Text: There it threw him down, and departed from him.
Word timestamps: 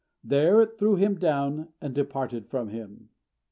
There 0.23 0.59
it 0.63 0.79
threw 0.79 0.95
him 0.95 1.13
down, 1.19 1.67
and 1.79 1.93
departed 1.93 2.47
from 2.47 2.69
him. 2.69 3.09